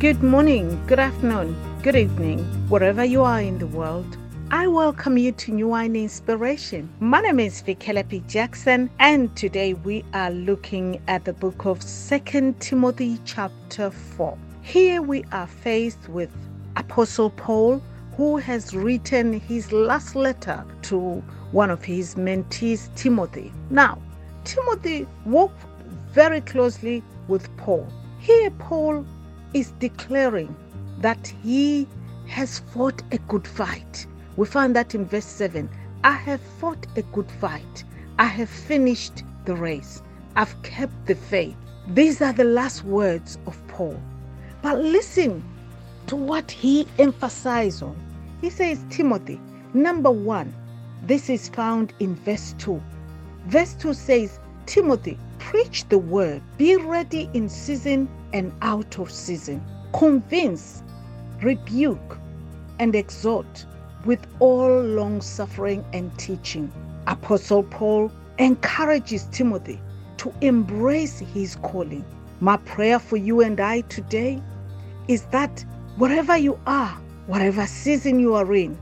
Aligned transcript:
Good 0.00 0.24
morning, 0.24 0.84
good 0.86 0.98
afternoon, 0.98 1.56
good 1.82 1.94
evening, 1.94 2.40
wherever 2.68 3.04
you 3.04 3.22
are 3.22 3.40
in 3.40 3.58
the 3.58 3.68
world. 3.68 4.18
I 4.50 4.66
welcome 4.66 5.16
you 5.16 5.30
to 5.32 5.52
New 5.52 5.68
Wine 5.68 5.94
Inspiration. 5.94 6.92
My 6.98 7.20
name 7.20 7.38
is 7.38 7.62
Vikelepi 7.62 8.26
Jackson, 8.26 8.90
and 8.98 9.34
today 9.36 9.74
we 9.74 10.04
are 10.12 10.32
looking 10.32 11.00
at 11.06 11.24
the 11.24 11.32
book 11.32 11.64
of 11.64 11.80
Second 11.80 12.60
Timothy, 12.60 13.18
chapter 13.24 13.92
4. 13.92 14.36
Here 14.62 15.00
we 15.00 15.24
are 15.30 15.46
faced 15.46 16.08
with 16.08 16.30
Apostle 16.76 17.30
Paul, 17.30 17.80
who 18.16 18.36
has 18.38 18.74
written 18.74 19.38
his 19.38 19.70
last 19.70 20.16
letter 20.16 20.64
to 20.82 21.22
one 21.52 21.70
of 21.70 21.84
his 21.84 22.16
mentees, 22.16 22.94
Timothy. 22.96 23.52
Now, 23.70 24.02
Timothy 24.44 25.06
worked 25.24 25.62
very 26.10 26.40
closely 26.40 27.02
with 27.28 27.48
Paul. 27.56 27.86
Here, 28.18 28.50
Paul 28.50 29.06
is 29.54 29.70
declaring 29.78 30.54
that 30.98 31.26
he 31.42 31.88
has 32.26 32.58
fought 32.58 33.02
a 33.12 33.18
good 33.18 33.46
fight. 33.46 34.06
We 34.36 34.46
find 34.46 34.74
that 34.76 34.94
in 34.94 35.06
verse 35.06 35.24
7 35.24 35.68
I 36.02 36.12
have 36.12 36.40
fought 36.58 36.86
a 36.96 37.02
good 37.02 37.30
fight. 37.40 37.84
I 38.18 38.26
have 38.26 38.50
finished 38.50 39.22
the 39.46 39.54
race. 39.54 40.02
I've 40.36 40.60
kept 40.62 41.06
the 41.06 41.14
faith. 41.14 41.56
These 41.88 42.20
are 42.20 42.32
the 42.32 42.44
last 42.44 42.84
words 42.84 43.38
of 43.46 43.56
Paul. 43.68 44.00
But 44.60 44.78
listen 44.78 45.42
to 46.08 46.16
what 46.16 46.50
he 46.50 46.86
emphasized 46.98 47.82
on. 47.82 47.96
He 48.40 48.50
says, 48.50 48.84
Timothy, 48.90 49.40
number 49.72 50.10
one, 50.10 50.52
this 51.02 51.30
is 51.30 51.48
found 51.48 51.92
in 52.00 52.16
verse 52.16 52.54
2. 52.58 52.82
Verse 53.46 53.74
2 53.74 53.94
says, 53.94 54.40
Timothy, 54.66 55.18
preach 55.38 55.88
the 55.88 55.98
word, 55.98 56.42
be 56.58 56.76
ready 56.76 57.28
in 57.34 57.48
season 57.48 58.08
and 58.32 58.52
out 58.62 58.98
of 58.98 59.10
season. 59.10 59.62
Convince, 59.92 60.82
rebuke, 61.42 62.18
and 62.78 62.94
exhort 62.94 63.66
with 64.04 64.26
all 64.40 64.80
long 64.80 65.20
suffering 65.20 65.84
and 65.92 66.16
teaching. 66.18 66.72
Apostle 67.06 67.62
Paul 67.64 68.10
encourages 68.38 69.24
Timothy 69.26 69.80
to 70.18 70.32
embrace 70.40 71.18
his 71.18 71.56
calling. 71.56 72.04
My 72.40 72.56
prayer 72.58 72.98
for 72.98 73.16
you 73.16 73.40
and 73.42 73.60
I 73.60 73.82
today 73.82 74.42
is 75.08 75.22
that 75.26 75.64
wherever 75.96 76.36
you 76.36 76.58
are, 76.66 76.98
whatever 77.26 77.66
season 77.66 78.18
you 78.18 78.34
are 78.34 78.54
in, 78.54 78.76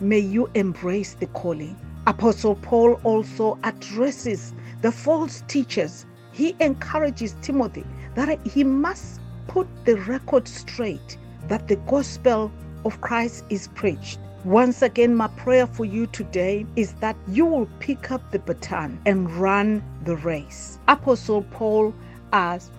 may 0.00 0.18
you 0.18 0.50
embrace 0.54 1.14
the 1.14 1.26
calling. 1.28 1.76
Apostle 2.08 2.54
Paul 2.54 2.98
also 3.04 3.58
addresses 3.64 4.54
the 4.80 4.90
false 4.90 5.42
teachers. 5.46 6.06
He 6.32 6.56
encourages 6.58 7.36
Timothy 7.42 7.84
that 8.14 8.40
he 8.46 8.64
must 8.64 9.20
put 9.46 9.68
the 9.84 9.96
record 9.96 10.48
straight 10.48 11.18
that 11.48 11.68
the 11.68 11.76
gospel 11.76 12.50
of 12.86 12.98
Christ 13.02 13.44
is 13.50 13.68
preached. 13.74 14.18
Once 14.46 14.80
again, 14.80 15.14
my 15.14 15.26
prayer 15.36 15.66
for 15.66 15.84
you 15.84 16.06
today 16.06 16.64
is 16.76 16.94
that 16.94 17.14
you 17.28 17.44
will 17.44 17.68
pick 17.78 18.10
up 18.10 18.22
the 18.30 18.38
baton 18.38 18.98
and 19.04 19.30
run 19.32 19.82
the 20.04 20.16
race. 20.16 20.78
Apostle 20.88 21.42
Paul, 21.50 21.92
as 22.32 22.70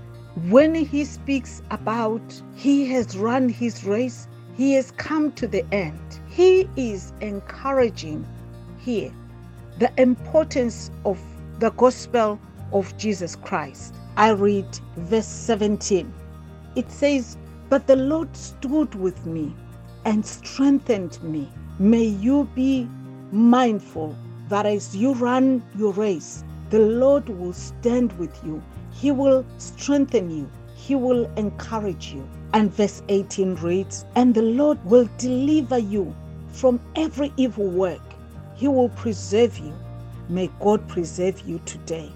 when 0.48 0.74
he 0.74 1.06
speaks 1.06 1.62
about 1.70 2.42
he 2.56 2.88
has 2.88 3.16
run 3.16 3.48
his 3.48 3.84
race, 3.84 4.28
he 4.58 4.74
has 4.74 4.90
come 4.90 5.32
to 5.34 5.46
the 5.46 5.64
end. 5.72 6.20
He 6.28 6.68
is 6.76 7.14
encouraging 7.22 8.26
here 8.80 9.12
the 9.80 9.92
importance 10.02 10.92
of 11.06 11.18
the 11.60 11.70
gospel 11.72 12.38
of 12.74 12.96
Jesus 12.98 13.38
Christ. 13.38 13.96
I 14.18 14.32
read 14.32 14.68
verse 14.98 15.26
17. 15.26 16.14
It 16.76 16.92
says, 16.92 17.38
But 17.70 17.88
the 17.88 17.96
Lord 17.96 18.36
stood 18.36 18.94
with 18.96 19.26
me 19.26 19.56
and 20.04 20.26
strengthened 20.26 21.22
me. 21.24 21.50
May 21.80 22.04
you 22.04 22.50
be 22.56 22.90
mindful 23.32 24.16
that 24.50 24.66
as 24.66 24.96
you 24.96 25.14
run 25.14 25.64
your 25.78 25.94
race, 25.94 26.44
the 26.70 26.80
Lord 26.80 27.30
will 27.30 27.54
stand 27.54 28.12
with 28.20 28.38
you. 28.44 28.62
He 28.92 29.12
will 29.12 29.46
strengthen 29.60 30.30
you. 30.30 30.50
He 30.76 30.96
will 30.96 31.32
encourage 31.38 32.12
you. 32.12 32.28
And 32.54 32.74
verse 32.74 33.02
18 33.08 33.56
reads, 33.56 34.06
And 34.16 34.36
the 34.36 34.42
Lord 34.42 34.84
will 34.84 35.08
deliver 35.18 35.78
you 35.78 36.14
from 36.50 36.82
every 36.98 37.32
evil 37.38 37.68
work. 37.68 38.02
He 38.60 38.68
will 38.68 38.90
preserve 38.90 39.58
you 39.58 39.74
May 40.30 40.48
God 40.60 40.88
preserve 40.88 41.42
you 41.42 41.60
today. 41.66 42.12